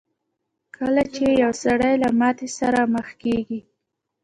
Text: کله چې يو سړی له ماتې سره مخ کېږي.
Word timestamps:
کله 0.75 1.03
چې 1.15 1.25
يو 1.43 1.51
سړی 1.63 1.93
له 2.03 2.09
ماتې 2.19 2.47
سره 2.59 2.79
مخ 2.93 3.07
کېږي. 3.21 3.59